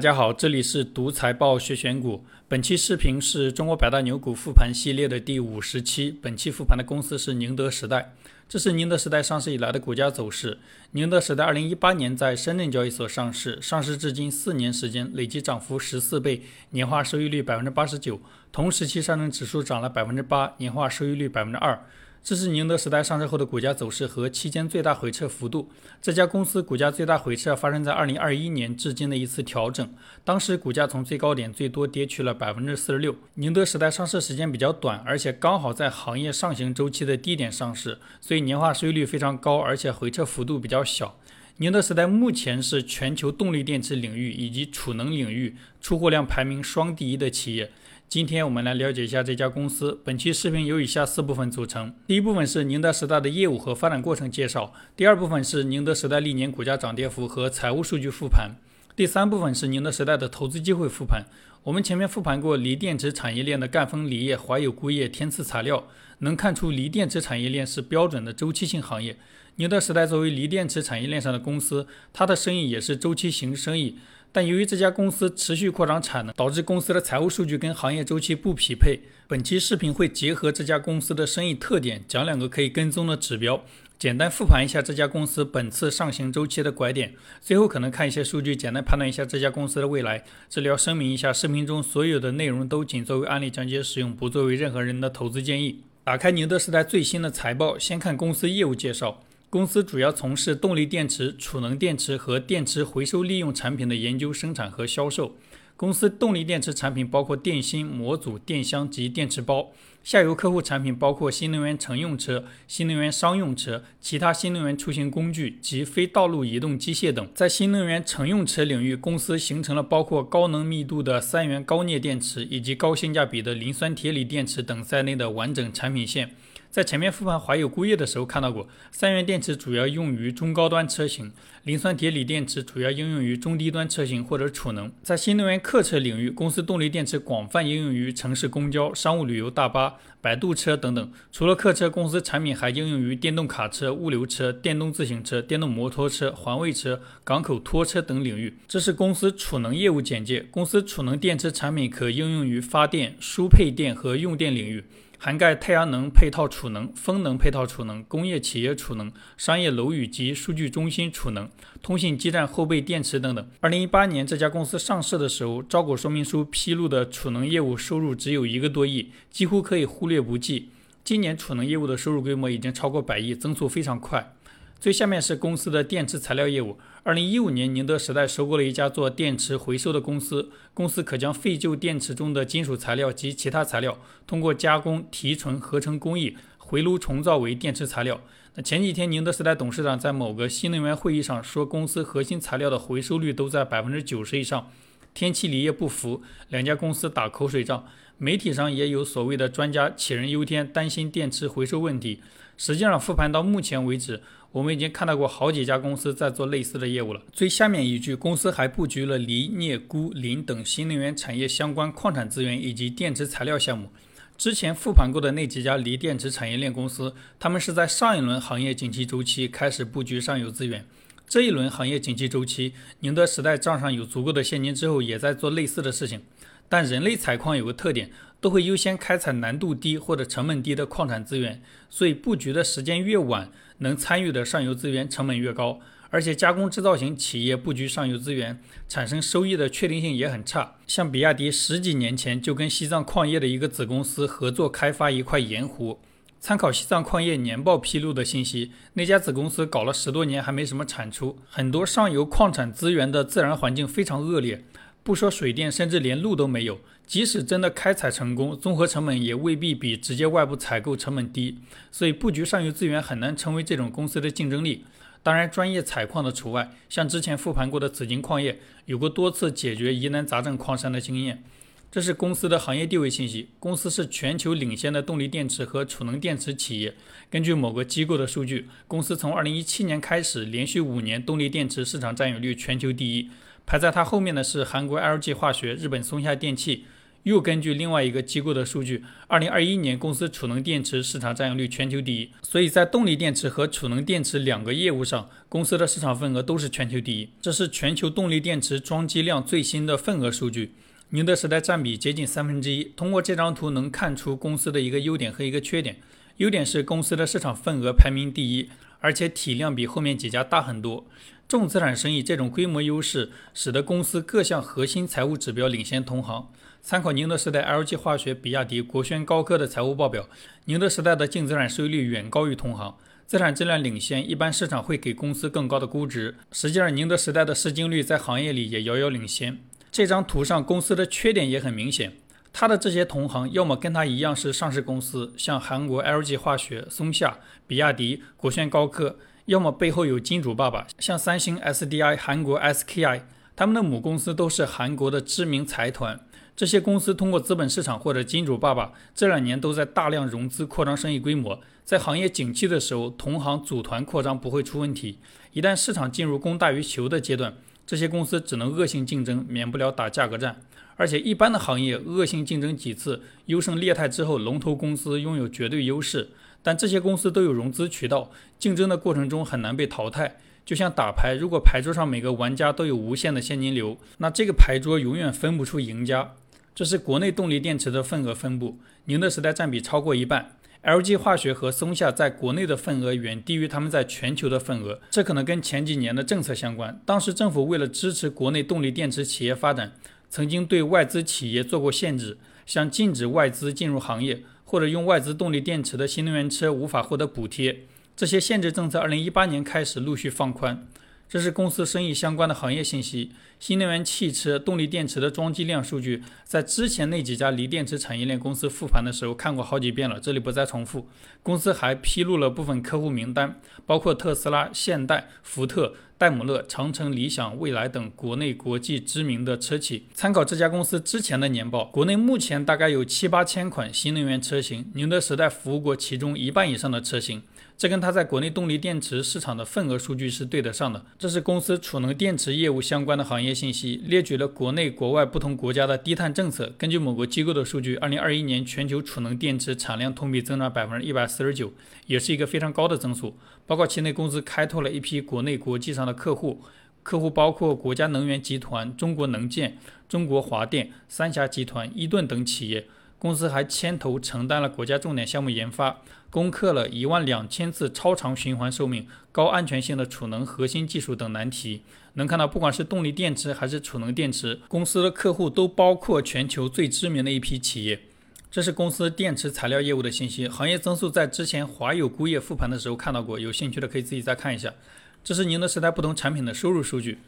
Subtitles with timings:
[0.00, 2.24] 大家好，这里是独财报学选股。
[2.48, 6.10] 本期视频是中国百大牛股复盘系列的第五十期。
[6.22, 8.14] 本期复盘的公司是宁德时代。
[8.48, 10.56] 这是宁德时代上市以来的股价走势。
[10.92, 18.18] 宁德时代二零一八年在深圳交易所上市，上市至今四年时间，累计涨幅十四倍，年化收益率百分之八十九。
[18.50, 21.78] 同时期上证指数涨了百分之八，年化收益率百分之二。
[22.22, 25.70] 这是宁德时代上市后的股价走势和期间最大回撤幅度。
[26.02, 29.88] 这家公司股价最大回撤发生在二零二一年至今的一次调整，
[30.22, 33.16] 当时股价从最高点最多跌去了百分之四十六。
[33.34, 41.16] 宁德时代上市时间比较短，而且刚好在行业上行周期的低点上市，所以年化收益率非常高，而且回撤幅度比较小。
[41.56, 47.72] 宁德时代目前是全球动力电池领域以及储能领域出货量排名双第一的企业。
[48.10, 50.00] 今天我们来了解一下这家公司。
[50.02, 58.56] 本期视频由以下四部分组成：第一部分是宁德时代的业务和发展过程介绍；第二部分是宁德时代历年股价涨跌幅和财务数据复盘；
[58.96, 61.24] 第三部分是宁德时代的投资机会复盘。
[61.62, 65.86] 我们前面复盘过锂电池产业链的赣锋锂业、华友钴业、天赐材料，
[66.18, 69.16] 能看出锂电池产业链是标准的周期性行业。
[69.54, 73.98] 宁德时代作为锂电池产业链上的公司，它的生意也是周期型生意。
[74.32, 79.00] 但由于这家公司持续扩张产能，导致公司的财务数据跟行业周期不匹配。
[79.26, 83.64] 本期视频会结合这家公司的生意特点，讲两个可以跟踪的指标，
[83.98, 87.14] 简单复盘一下这家公司本次上行周期的拐点。
[87.40, 90.24] 最后可能看一些数据，简单判断一下这家公司的未来。
[90.48, 95.82] 这里要声明一下，视频中所有的内容都仅作为案例讲解使用，不作为任何人的投资建议。
[96.04, 99.22] 打开宁德时代最新的财报，先看公司业务介绍。
[99.50, 105.34] 公司主要从事动力电池、储能电池和电池回收利用产品的研究、生产和销售。
[105.76, 109.72] 公司动力电池产品包括电芯、模组、电箱及电池包。
[110.04, 117.28] 下游客户产品包括新能源乘用车、新能源商用车、其他新能源出行工具及非道路移动机械等。
[117.34, 126.36] 在新能源乘用车领域，公司形成了包括高能密度的三元高镍电池以及高性价比的磷酸铁锂电池等在内的完整产品线。
[126.70, 131.32] 在前面复盘华友钴业的时候看到过，三元电池主要用于中高端车型，
[131.64, 134.92] 磷酸铁锂电池主要应用于中低端车型或者储能。
[135.02, 141.12] 在新能源客车领域，公司动力电池广泛应用于城市公交、商务旅游大巴、摆渡车等等。
[141.32, 148.54] 除了客车，公司产品还应用于电动卡车、物流车、电动自行车、电动摩托车、环卫车、港口拖车等领域。
[148.68, 150.46] 这是公司储能业务简介。
[150.52, 154.84] 公司储能电池产品可应用于发电、输配电和用电领域。
[155.22, 161.46] 涵盖太阳能配套储能、风能配套储能、工业企业储能、商业楼宇及数据中心储能、
[161.82, 163.46] 通信基站后备电池等等。
[163.60, 170.70] 二零一八年这家公司上市的时候，招股说明书披露的储能业务收入只有一个多亿，几乎可以忽略不计。
[171.04, 174.34] 今年储能业务的收入规模已经超过百亿，增速非常快。
[174.80, 176.78] 最下面是公司的电池材料业务。
[177.02, 180.48] 二零一五年，宁德时代收购了一家做电池回收的公司。
[180.72, 188.22] 公司可将废旧电池中的金属材料及其他材料，通过加工、提纯、合成工艺回炉重造为电池材料。
[188.54, 194.70] 那前几天，宁德时代董事长在某个新能源会议上说，公司核心材料的回收率都在百分之九十以上。
[195.12, 197.84] 天齐锂业不服，两家公司打口水仗。
[198.16, 202.22] 媒体上也有所谓的专家杞人忧天，担心电池回收问题。
[202.56, 204.20] 实际上，复盘到目前为止，
[204.52, 207.22] 我们已经看到过好几家公司在做类似的业务了。
[207.32, 213.88] 最下面一句，公司还布局了锂、镍、钴、磷等新能源产业相关矿产资源以及电池材料项目。
[214.36, 220.84] 之前复盘过的那几家锂电池产业链公司，他们是在上一轮行业景气周期开始布局上游资源。
[221.28, 226.22] 这一轮行业景气周期，宁德时代账上有足够的现金之后，也在做类似的事情。
[226.70, 231.60] 但人类采矿有个特点，都会优先开采难度低或者成本低的矿产资源，
[231.90, 235.80] 所以布局的时间越晚，能参与的上游资源成本越高。
[236.10, 240.76] 而且加工制造型企业布局上游资源，产生收益的确定性也很差。
[240.86, 245.98] 像比亚迪十几年前就跟西藏矿业的一个子公司合作开发一块盐湖，
[246.40, 254.64] 参考西藏矿业年报披露的信息，那家子公司搞了十多年还没什么产出，很多上游矿产资源的自然环境非常恶劣。
[255.02, 256.80] 不说水电，甚至连路都没有。
[257.06, 261.58] 即使真的开采成功，综合成本也未必比直接外部采购成本低。
[261.90, 264.84] 所以布局上游资源很难成为这种公司的竞争力。
[265.22, 266.70] 当然，专业采矿的除外。
[266.88, 271.42] 像之前复盘过的紫金矿业，有过多次解决疑难杂症矿山的经验。
[271.90, 273.48] 这是公司的行业地位信息。
[273.58, 276.94] 公司是全球领先的动力电池和储能电池企业。
[277.28, 283.28] 根据某个机构的数据，公司从2017年开始，连续五年动力电池市场占有率全球第一。
[283.66, 286.84] 排在它后面的是韩国 LG 化学、日本松下电器。
[287.24, 292.30] 又根据另外一个机构的数据，二零二一年公司储能电池市场占有率全球第一。
[292.40, 297.28] 所以在动力电池和储能电池两个业务上，公司的市场份额都是全球第一。
[297.42, 300.72] 这是全球动力电池装机量最新的份额数据，
[301.10, 302.84] 宁德时代占比接近三分之一。
[302.96, 305.96] 通过这张图能看出公司的一个优点和一个缺点。
[306.38, 308.70] 优点是公司的市场份额排名第一，
[309.00, 311.04] 而且体量比后面几家大很多。
[311.50, 316.48] 重资产生意这种规模优势，使得公司各项核心财务指标领先同行。
[316.80, 320.28] 参考宁德时代、LG 化学、比亚迪、国轩高科的财务报表，
[320.66, 326.36] 宁德时代的净资产收益率远高于同行，资产质量领先，一般市场会给公司更高的估值。
[326.52, 329.58] 实际上，宁德时代的市净率在行业里也遥遥领先。
[329.90, 332.12] 这张图上公司的缺点也很明显，
[332.52, 339.18] 它的这些同行要么跟它一样是上市公司，像韩国 LG 化学、松下、比亚迪、国轩高科。
[339.50, 343.22] 要么背后有金主爸爸，像三星、SDI、韩国 SKI，
[343.56, 346.20] 他们的母公司都是韩国的知名财团。
[346.54, 351.60] 这些公司通过资本市场或者金主爸爸，这两年都在大量融资扩张生意规模。
[351.84, 355.18] 在行业景气的时候，同行组团扩张不会出问题。
[355.52, 357.54] 一旦市场进入供大于求的阶段，
[357.84, 360.60] 这些公司只能恶性竞争，免不了打价格战。
[360.94, 366.28] 而且一般的行业恶性竞争几次，优胜劣汰之后，龙头公司拥有绝对优势。
[366.62, 370.36] 但这些公司都有融资渠道，竞争的过程中很难被淘汰。
[370.64, 376.34] 就像打牌，如果牌桌上每个玩家都有无限的现金流，那这个牌桌永远分不出赢家。
[376.74, 385.00] 这是国内动力电池的份额分布，宁德时代占比超过一半，LG 化学和松下在国内的份额远低于他们在全球的份额。
[385.10, 387.00] 这可能跟前几年的政策相关。
[387.04, 389.92] 当时政府为了支持国内动力电池企业发展，
[390.28, 394.44] 曾经对外资企业做过限制，像禁止外资进入行业。
[394.70, 400.86] 或者用外资动力电池的新能源车无法获得补贴，这些限制政策二零一八年开始陆续放宽。
[401.28, 403.32] 这是公司生意相关的行业信息。
[403.58, 411.08] 新能源汽车动力电池的装机量数据，在之前那几家锂电池产业链公司复盘的时候看过好几遍了，这里不再重复。
[411.42, 415.94] 公司还披露了部分客户名单，包括特斯拉、现代、福特。
[416.20, 427.42] 戴姆勒、长城、理想、蔚来等国内国际知名的车企，参考这家公司之前的年报，国内目前大概有七八千款新能源车型，宁德时代服务过其中一半以上的车型。
[427.78, 431.02] 这跟它在国内动力电池市场的份额数据是对得上的。
[431.18, 436.74] 这是公司储能电池业务相关的行业信息，列举了国内国外不同国家的低碳政策。
[436.76, 441.72] 根据某个机构的数据，二零二一年全球储能电池产量同比增长百分之一百四十九，
[442.06, 443.34] 也是一个非常高的增速。
[443.66, 446.60] 包括期内公司开拓了一批国内国际上的客户，
[447.02, 449.78] 客户包括国家能源集团、中国能建、
[450.08, 452.86] 中国华电、三峡集团、伊顿等企业。
[453.18, 461.82] 公司还牵头承担了国家重点项目研发，攻克了一万两千次超长循环寿命、高安全性的储能核心技术等难题。
[462.14, 468.00] 能看到，不管是动力电池还是储能电池，公司的客户都包括全球最知名的一批企业。
[468.50, 474.74] 这是公司电池材料业务的信息，行业增速在之前华友钴业复盘的时候看到过，有兴趣的可以自己再看一下。
[475.22, 477.18] 这是宁德时代不同产品的收入数据。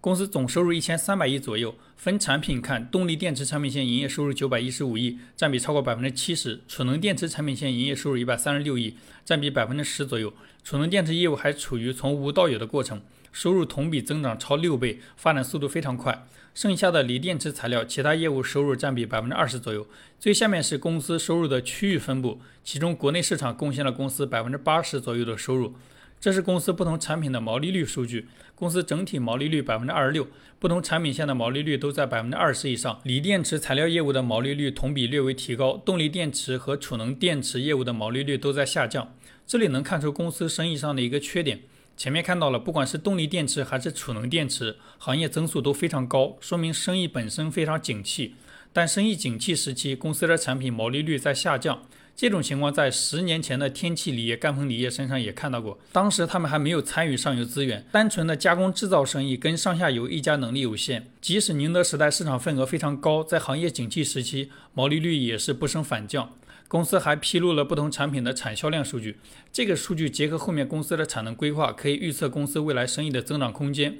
[0.00, 8.94] 公司总收入一千三百亿左右，分产品看，动力电池产品线营业收入九百一十五亿，占比超过百分之七十；储能电池产品线营业收入一百三十六亿，
[9.24, 10.32] 占比百分之十左右。
[10.62, 13.02] 储能电池业务还处于从无到有的过程，
[13.32, 16.24] 收入同比增长超六倍，发展速度非常快。
[16.54, 19.86] 剩下的锂电池材料，其他业务收入占比百分之二十左右。
[20.18, 25.74] 最下面是公司收入的区域分布，其中国内市场贡献了公司百分之八十左右的收入。
[26.20, 33.00] 这是公司不同产品的毛利率数据，公司整体毛利率百分之二十六，不同产品线的毛利率都在百分之二十以上。
[33.04, 39.14] 锂电池材料业务的毛利率同比略微提高，动力电池和储能电池业务的毛利率都在下降。
[39.46, 41.60] 这里能看出公司生意上的一个缺点。
[42.00, 48.36] 前面看到了，不管是动力电池还是储能电池，行业增速都非常高，说明生意本身非常景气。
[48.72, 51.82] 但生意景气时期，公司的产品毛利率在下降。
[52.16, 55.78] 这种情况在十年前的天气锂业、赣锋锂业身上也看到过。
[55.92, 61.06] 当时他们还没有参与上游资源，单纯的加工制造生意跟上下游一家能力有限。
[61.20, 66.32] 即使宁德时代市场份额非常高，在行业景气时期，毛利率也是不升反降。
[66.70, 69.16] 公司还披露了不同产品的产销量数据，
[69.50, 73.98] 这个数据结合后面公司的产能规划，可以预测公司未来生意的增长空间。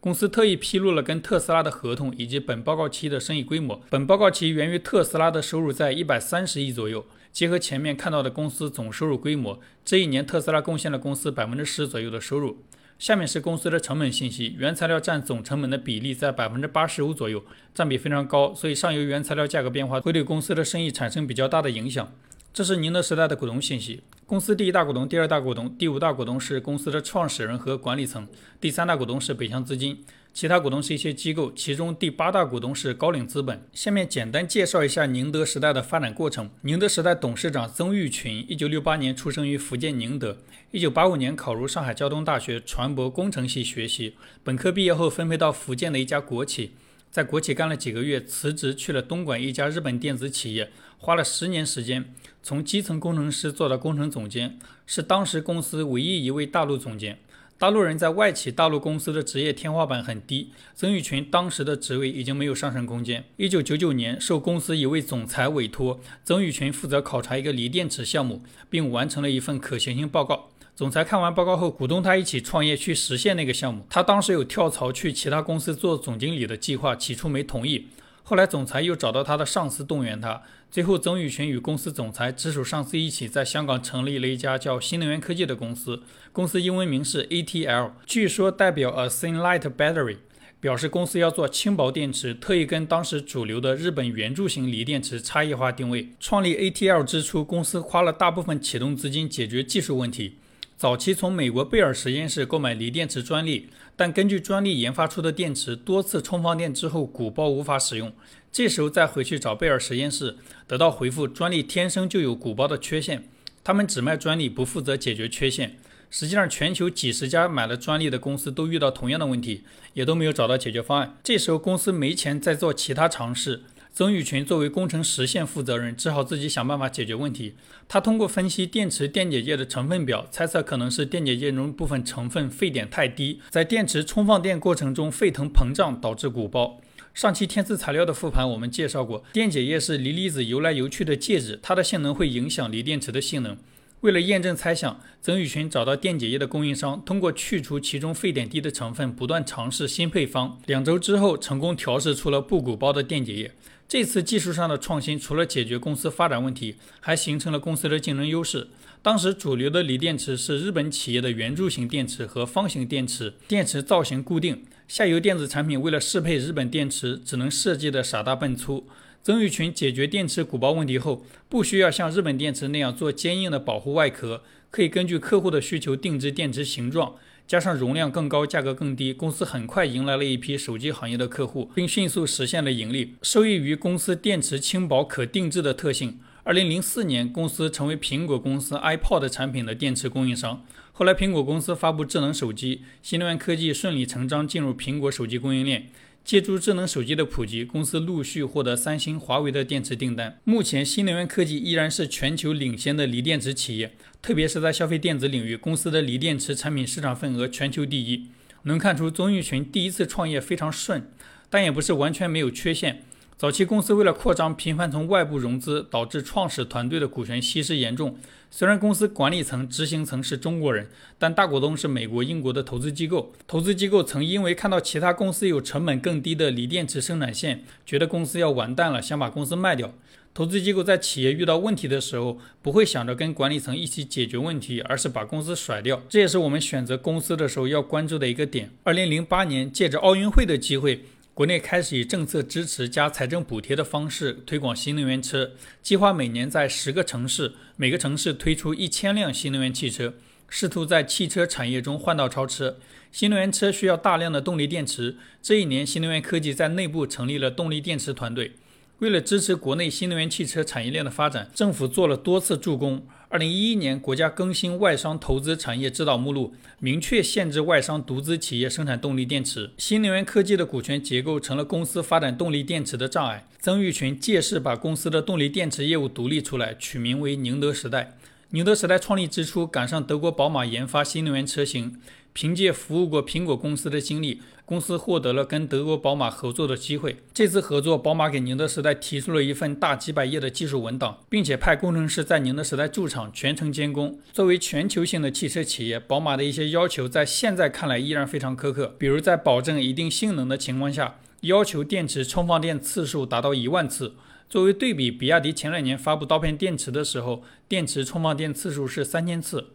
[0.00, 3.80] 公司特意披露了跟特斯拉的合同以及本报告期的生意规模。
[3.88, 7.06] 本报告期源于特斯拉的收入在一百三十亿左右。
[7.32, 12.58] 结合前面看到的公司总收入规模，这一年特斯拉贡献了公司百分之十左右的收入。
[13.00, 17.42] 下面是公司的成本信息，原材料占总成本的比例在百分之八十五左右，
[17.74, 22.12] 占比非常高，所以上游原材料价格变化会对公司的生意产生比较大的影响。
[22.52, 28.28] 这是宁德时代的股东信息，公司第一大股东、第二大股东、第五大股东是公司的创始人和管理层，
[28.60, 30.04] 第三大股东是北向资金。
[30.32, 33.66] 其他股东是一些机构，其中第八大股东是高瓴资本。
[33.72, 36.48] 下面简单介绍一下宁德时代的发展过程。
[36.62, 40.38] 宁德时代董事长曾毓群，一九六八年出生于福建宁德，
[40.70, 46.72] 一九八五年考入上海交通大学船舶工程系学习，本科毕业后分配到福建的一家国企，
[47.10, 57.18] 在国企干了几个月，辞职去了东莞一家日本电子企业，花了十年时间，从基层工程师做到工程总监，是当时公司唯一一位大陆总监。
[57.60, 63.22] 大陆人在外企大陆公司的职业天花板很低，曾毓群当时的职位已经没有上升空间。
[63.36, 70.48] 一九九九年，受公司一位总裁委托，曾毓群负责考察一个锂电池项目，并完成了一份可行性报告。
[70.74, 73.84] 总裁看完报告后，鼓动他一起创业去实现那个项目。
[73.90, 77.88] 他当时有跳槽去其他公司做总经理的计划，起初没同意。
[78.22, 80.42] 后来，总裁又找到他的上司动员他。
[80.70, 86.02] 最后，曾毓群与公司总裁、直属上司一起在香港成立了一家叫新能源科技的公司。
[86.32, 90.18] 公司英文名是 ATL，据说代表 A Thin Light Battery，
[90.60, 96.10] 表示公司要做轻薄电池，特意跟当时主流的日本圆柱形锂电池差异化定位。
[96.20, 100.36] 创立 ATL 之初，公司花了大部分启动资金解决技术问题。
[100.80, 108.10] 早期从美国贝尔实验室购买锂电池专利，但根据专利研发出的电池多次充放电之后鼓包无法使用，
[108.50, 113.28] 这时候再回去找贝尔实验室，得到回复专利天生就有鼓包的缺陷，
[113.62, 115.76] 他们只卖专利不负责解决缺陷。
[116.08, 121.18] 实际上，全球几十家买了专利的公司都遇到同样的问题，也都没有找到解决方案。
[121.22, 123.64] 这时候公司没钱再做其他尝试。
[123.92, 127.54] 曾毓群作为工程实现负责人，只好自己想办法解决问题。
[127.88, 136.80] 他通过分析电池电解液的成分表，猜测可能是电解液中部分成分沸点太低，在电池充放电过程中沸腾膨胀，导致鼓包。
[137.12, 143.58] 上期天赐材料的复盘我们介绍过，电解液是锂离子游来游去的介质，它的性能会影响锂电池的性能。
[144.02, 150.58] 为了验证猜想，曾毓群找到电解液的供应商，通过去除其中沸点低的成分，不断尝试新配方。
[150.64, 153.52] 两周之后，成功调试出了不鼓包的电解液。
[153.90, 158.68] 这次技术上的创新，除了解决公司发展问题，还形成了公司的竞争优势。
[159.02, 164.62] 当时主流的锂电池是日本企业的圆柱形电池和方形电池，电池造型固定。
[164.86, 168.86] 下游电子产品为了适配日本电池，只能设计的傻大笨粗。
[169.24, 177.16] 曾毓群解决电池鼓包问题后，不需要像日本电池那样做坚硬的保护外壳，可以根据客户的需求定制电池形状。
[177.50, 183.16] 加上容量更高、价格更低，公司很快迎来了一批手机行业的客户，并迅速实现了盈利。
[183.22, 190.64] 受益于公司电池轻薄、可定制的特性，二零零四年公司成为苹果公司 iPod 产品的电池供应商。
[190.92, 195.90] 后来，苹果公司发布智能手机，新能源科技顺理成章进入苹果手机供应链。
[196.24, 200.38] 借助智能手机的普及，公司陆续获得三星、华为的电池订单。
[200.44, 208.26] 目前，新能源科技依然是全球领先的锂电池企业，特别是在消费电子领域，公司的锂电池产品市场份额全球第一。
[208.64, 211.10] 能看出，综艺群第一次创业非常顺，
[211.48, 213.02] 但也不是完全没有缺陷。
[213.40, 218.18] 早期公司为了扩张，频繁从外部融资，导致创始团队的股权稀释严重。
[218.50, 223.32] 虽然公司管理层、执行层是中国人，但大股东是美国、英国的投资机构。
[223.46, 229.94] 投资机构曾因为看到其他公司有成本更低的锂电池生产线，觉得公司要完蛋了，想把公司卖掉。
[230.34, 236.02] 投资机构在企业遇到问题的时候，不会想着跟管理层一起解决问题，而是把公司甩掉。
[236.10, 238.68] 这也是我们选择公司的时候要关注的一个点。
[238.84, 241.06] 二零零八年，借着奥运会的机会。
[241.40, 250.12] 国内开始以政策支持加财政补贴的方式推广新能源车，计划每年在十个城市，每个城市推出一千辆新能源汽车，
[250.50, 252.76] 试图在汽车产业中换道超车。
[253.10, 258.52] 新能源车需要大量的动力电池，这一年新能源科技在内部成立了动力电池团队。
[258.98, 263.06] 为了支持国内新能源汽车产业链的发展，政府做了多次助攻。
[263.32, 269.70] 二零一一年，国家更新外商投资产业指导目录，明确限制外商独资企业生产动力电池。
[269.78, 273.46] 新能源科技的股权结构成了公司发展动力电池的障碍。
[273.60, 278.16] 曾毓群借势把公司的动力电池业务独立出来，取名为宁德时代。
[278.48, 282.00] 宁德时代创立之初，赶上德国宝马研发新能源车型。
[282.32, 287.16] 凭借服务过苹果公司的经历，公司获得了跟德国宝马合作的机会。
[287.34, 294.16] 这次合作，宝马给宁德时代提出了一份大几百页的技术文档，并且派工程师在宁德时代驻厂全程监工。
[294.32, 304.14] 作为全球性的汽车企业，宝马的一些要求在现在看来依然非常苛刻，比如在保证一定性能的情况下，要求电池充放电次数达到一万次。
[304.48, 309.70] 作为对比，比亚迪前两年发布刀片电池的时候，电池充放电次数是三千次。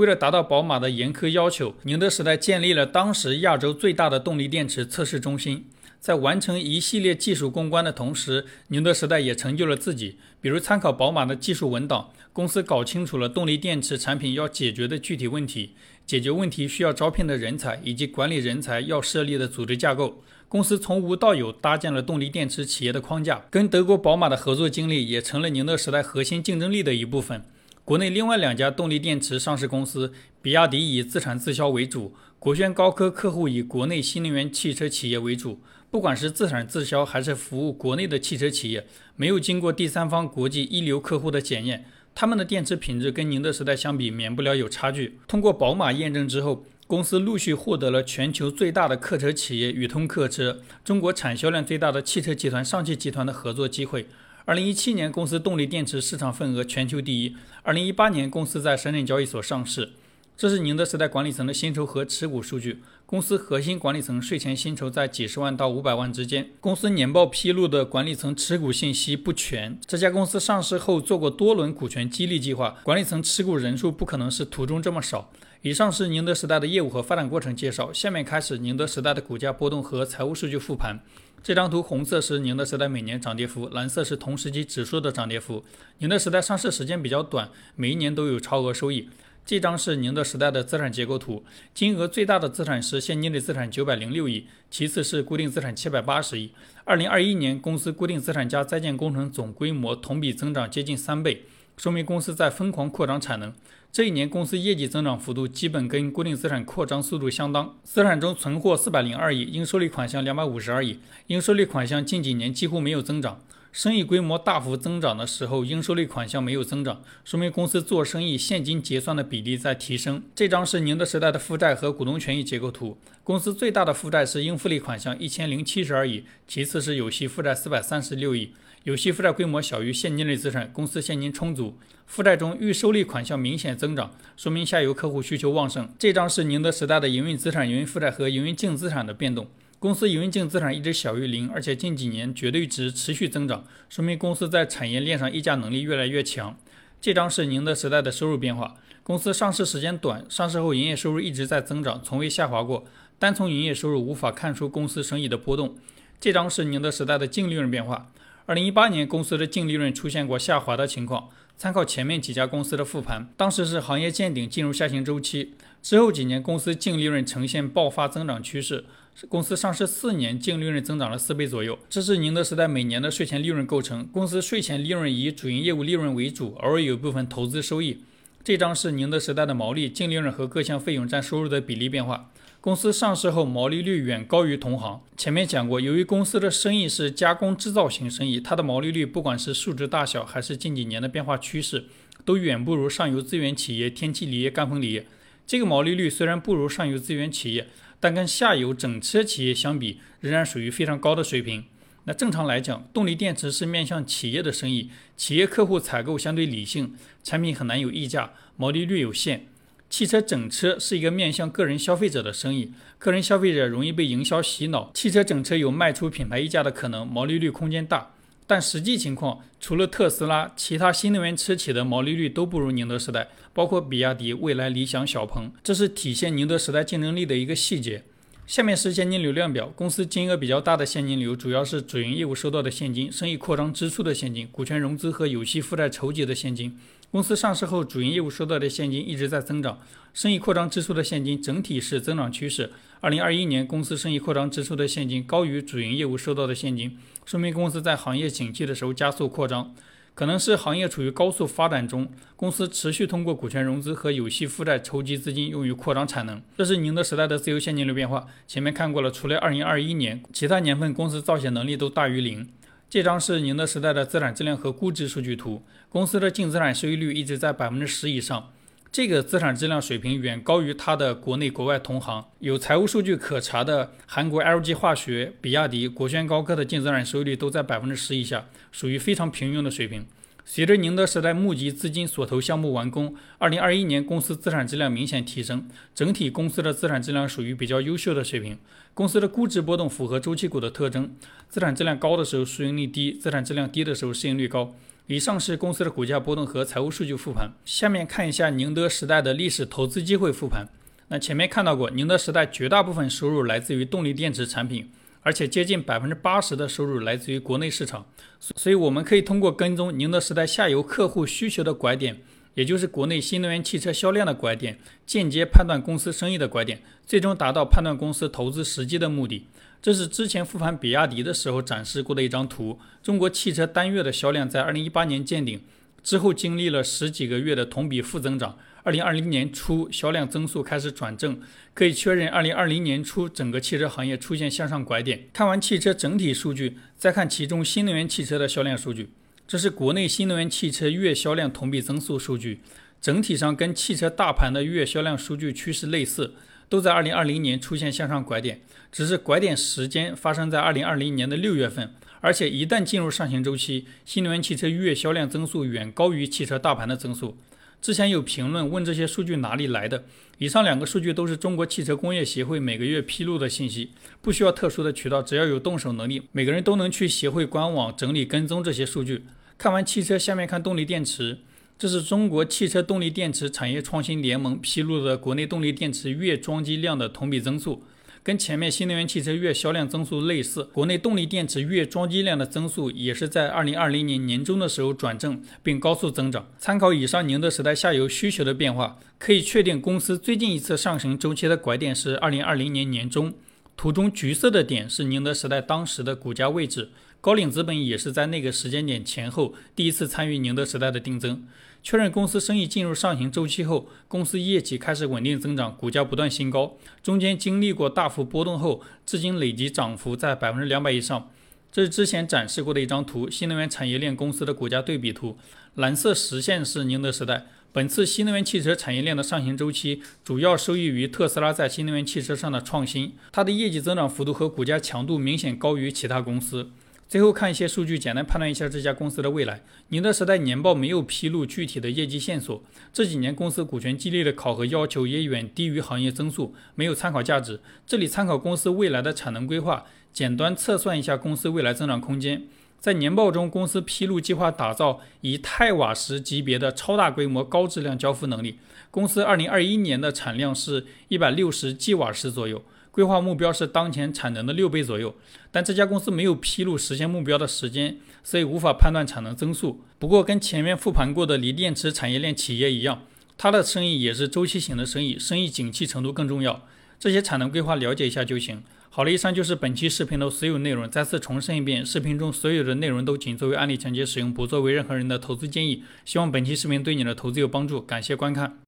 [0.00, 5.66] 为了达到宝马的严苛要求，宁德时代建立了当时亚洲最大的动力电池测试中心。
[6.00, 10.16] 在完成一系列技术攻关的同时，宁德时代也成就了自己。
[10.40, 15.72] 比如参考宝马的技术文档，公司搞清楚了动力电池产品要解决的具体问题，
[16.06, 20.22] 解决问题需要招聘的人才以及管理人才要设立的组织架构。
[20.48, 27.44] 公司从无到有搭建了动力电池企业的框架，跟德国宝马的合作经历也成了宁德时代核心竞争力的一部分。
[27.90, 35.58] 国内另外两家动力电池上市公司，比亚迪以自产自销为主，国轩高科客户以国内新能源汽车企业为主。
[35.90, 45.18] 不管是自产自销还是服务国内的汽车企业，没有经过第三方国际一流客户的检验，他们的电池品质跟宁德时代相比，免不了有差距。
[45.26, 54.06] 通过宝马验证之后，公司陆续获得了全球最大的客车企业宇通客车、中国产销量最大的汽车集团上汽集团的合作机会。
[54.50, 57.36] 二零一七年，公司动力电池市场份额全球第一。
[57.62, 59.92] 二零一八年，公司在深圳交易所上市。
[60.36, 62.82] 这是宁德时代管理层的薪酬和持股数据。
[63.06, 66.50] 公司核心管理层税前薪酬在几十万到五百万之间。
[66.58, 69.78] 公司年报披露的管理层持股信息不全。
[69.86, 75.30] 这家公司上市后做过多轮股权激励计划，管理层持股人数不可能是图中这么少。
[75.62, 77.92] 以上是宁德时代的业务和发展过程介绍。
[77.92, 80.98] 下面开始宁德时代的股价波动和财务数据复盘。
[81.42, 85.64] 这张图红色是宁德时代每年涨跌幅，蓝色是同时期指数的涨跌幅。
[85.98, 89.08] 宁德时代上市时间比较短，每一年都有超额收益。
[89.46, 91.42] 这张是宁德时代的资产结构图，
[91.72, 96.52] 金额最大的资产是现金类资产九百零六亿，其次是固定资产七百八十亿。
[96.84, 101.46] 二零二一年，公司固定资产加在建工程总规模同比增长接近三倍，
[101.80, 103.54] 说明公司在疯狂扩张产能。
[103.90, 107.74] 这一年，公司业绩增长幅度基本跟固定资产扩张速度相当。
[107.82, 113.40] 资产中存货四百零二亿，应收利款项两百五十二亿，应收利款项近几年几乎没有增长。
[113.72, 120.22] 生意规模大幅增长的时候，应收类款项没有增长，说明公司做生意现金结算的比例在提升。
[120.34, 122.98] 这张是宁德时代的负债和股东权益结构图。
[123.24, 128.52] 公司最大的负债是应付类款项一千零七十二亿，其次是有息负债四百三十六亿。
[128.84, 131.76] 有息负债规模小于现金类资产，公司现金充足。
[132.06, 135.88] 负债中预收类款项明显增长，说明下游客户需求旺盛。
[135.98, 139.48] 这张是宁德时代的营运资产、营运负债和营运净资产的变动。
[139.78, 146.56] 公司营运净资产一直小于零，而且近几年绝对值持续增长，说明公司在产业链上议价能力越来越强。
[147.02, 148.76] 这张是宁德时代的收入变化。
[149.02, 152.84] 公司上市时间短，上市后营业收入一直在增长，从未下滑过。
[153.18, 155.76] 单从营业收入无法看出公司生意的波动。
[156.18, 158.10] 这张是宁德时代的净利润变化。
[158.50, 161.28] 二零一八年公司的净利润出现过下滑的情况。
[161.56, 165.54] 参考前面几家公司的复盘，当时是行业见顶，进入下行周期。
[165.80, 168.86] 之后几年，公司净利润呈现爆发增长趋势。
[169.28, 171.78] 公司上市四年，净利润增长了四倍左右。
[171.88, 174.04] 这是宁德时代每年的税前利润构成。
[174.08, 178.02] 公司税前利润以主营业务利润为主，偶尔有部分投资收益。
[178.42, 182.32] 这张是宁德时代的毛利、净利润和各项费用占收入的比例变化。
[182.62, 185.00] 公司上市后毛利率远高于同行。
[185.16, 191.86] 前面讲过，由于公司的生意是加工制造型生意，它的毛利率不管是数值大小，还是近几年的变化趋势，
[192.26, 195.06] 都远不如上游资源企业天气锂业、赣锋锂业。
[195.46, 197.66] 这个毛利率虽然不如上游资源企业，
[197.98, 201.64] 但跟下游整车企业相比，仍然属于非常高的水平。
[202.04, 209.46] 那正常来讲，动力电池是面向企业的生意，企业客户采购相对理性，产品很难有溢价，毛利率有限。
[209.90, 218.12] 汽车整车是一个面向个人消费者的生意，个人消费者容易被营销洗脑，汽车整车有卖出品牌溢价的可能，毛利率空间大。
[218.46, 228.04] 但实际情况，除了特斯拉，其他新能源车企的毛利率都不如宁德时代，包括比亚迪、蔚来、理想、小鹏，这是体现宁德时代竞争力的一个细节。
[228.46, 236.76] 下面是现金流量表，公司金额比较大的现金流主要是主营业务收到的现金、生意扩张支出的现金、股权融资和有息负债筹集的现金。
[237.10, 239.80] 公司上市后，主营业务收到的现金一直在增长，
[240.14, 242.70] 生意扩张支出的现金整体是增长趋势。
[243.00, 246.96] 二零二一年，公司生意扩张支出的现金高于主营业务收到的现金，
[247.26, 249.74] 说明公司在行业景气的时候加速扩张。
[250.14, 256.40] 可能是行业处于高速发展中，公司持续通过股权融资和有息负债筹集资金，用于扩张产能。
[256.56, 258.28] 这是宁德时代的自由现金流变化。
[258.46, 262.48] 前面看过了，除了2021年，其他年份公司造血能力都大于零。
[262.88, 268.52] 这张是宁德时代的资产质量和估值数据图，公司的净资产收益率一直在百分之十以上。
[268.92, 272.24] 这个资产质量水平远高于它的国内国外同行。
[272.38, 280.06] 有财务数据可查的韩国 LG 化学、比亚迪、国轩高科的净资产收益率都在百分之十以下，属于非常平庸的水平。
[280.44, 288.56] 随着宁德时代募集资金所投项目完工，二零二一年公司资产质量明显提升，整体公司的资产质量属于比较优秀的水平。
[288.94, 291.16] 公司的估值波动符合周期股的特征，
[291.48, 294.72] 资产质量高的时候市盈率低，资产质量低的时候市盈率高。
[295.10, 297.50] 以上是公司的股价波动和财务数据复盘。
[297.64, 300.68] 下面看一下宁德时代的历史投资机会复盘。
[301.08, 304.88] 那前面看到过，宁德时代绝大部分收入来自于动力电池产品，
[305.22, 308.06] 而且接近百分之八十的收入来自于国内市场。
[308.38, 312.16] 所以，我们可以通过跟踪宁德时代下游客户需求的拐点，
[312.54, 319.48] 也就是国内新能源汽车销量的拐点，间接判断公司生意的拐点，最终达到判断公司投资时机的目的。
[319.82, 322.78] 这是之前复盘比亚迪的时候展示过的一张图。
[323.02, 325.60] 中国汽车单月的销量在二零一八年见顶
[326.02, 328.58] 之后，经历了十几个月的同比负增长。
[328.82, 331.38] 二零二零年初，销量增速开始转正，
[331.74, 335.28] 可以确认二零二零年初整个汽车行业出现向上拐点。
[335.34, 339.10] 看完汽车整体数据，再看其中新能源汽车的销量数据，
[339.46, 342.60] 这是国内新能源汽车月销量同比增速数据，
[343.02, 346.32] 整体上跟汽车大盘的月销量数据趋势类似，
[346.70, 357.36] 都在二零二零年出现向上拐点，只是拐点时间发生在二零二零年的六月份，而且一旦进入上行周期，新能源汽车月销量增速远高于汽车大盘的增速。
[357.82, 360.04] 之前有评论问这些数据哪里来的？
[360.38, 369.24] 以上两个数据都是中国汽车工业协会每个月披露的信息，不需要特殊的渠道，只要有动手能力，每个人都能去协会官网整理跟踪这些数据。
[369.58, 371.38] 看完汽车，下面看动力电池，
[371.80, 377.82] 这是中国汽车动力电池产业创新联盟披露的国内动力电池月装机量的同比增速。
[378.22, 386.46] 跟前面新能源汽车月销量增速类似，国内动力电池月装机量的增速也是在二零二零年年中的时候转正并高速增长。
[386.58, 393.32] 参考以上宁德时代下游需求的变化，可以确定公司最近一次上行周期的拐点是二零二零年年中。
[393.74, 396.90] 图中橘色的点是宁德时代当时的股价位置。
[397.22, 401.46] 高瓴资本也是在那个时间点前后第一次参与宁德时代的定增，
[401.82, 406.78] 确认公司生意进入上行周期后，公司业绩开始稳定增长，股价不断新高。
[407.02, 411.30] 中间经历过大幅波动后，至今累计涨幅在百分之两百以上。
[411.70, 415.36] 这是之前展示过的一张图，新能源产业链公司的股价对比图。
[415.74, 417.46] 蓝色实线是宁德时代。
[417.72, 426.70] 本次新能源汽车产业链的上行周期，主要受益于特斯拉在新能源汽车上的创新，它的业绩增长幅度和股价强度明显高于其他公司。
[427.10, 429.64] 最后看一些数据，简单判断一下这家公司的未来。
[429.88, 437.58] 宁德时代年报没有披露具体的业绩线索，这几年公司股权激励的考核要求也远低于行业增速，没有参考价值。
[437.84, 442.44] 这里参考公司未来的产能规划，简单测算一下公司未来增长空间。
[442.78, 448.60] 在年报中，公司披露计划打造以太瓦时级别的超大规模高质量交付能力。
[448.92, 452.62] 公司二零二一年的产量是一百六十 G 瓦时左右。
[452.90, 455.14] 规划目标是当前产能的六倍左右，
[455.50, 459.80] 但这家公司没有披露实现目标的时间，所以无法判断产能增速。
[459.98, 463.02] 不过跟前面复盘过的锂电池产业链企业一样，
[463.38, 466.66] 它的生意也是周期型的生意，生意景气程度更重要。
[466.98, 468.62] 这些产能规划了解一下就行。
[468.90, 470.90] 好了，以上就是本期视频的所有内容。
[470.90, 475.84] 再次重申一遍，视频中所有的内容都仅作为案例讲解使用，不作为任何人的投资建议。
[476.04, 478.58] 希望本期视频对你的投资有帮助，感谢观看。